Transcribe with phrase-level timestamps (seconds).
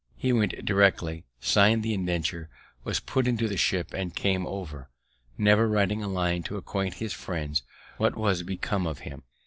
[0.17, 2.47] He went directly, sign'd the indentures,
[2.83, 4.89] was put into the ship, and came over,
[5.37, 7.61] never writing a line to acquaint his friends
[7.97, 9.21] what was become of him.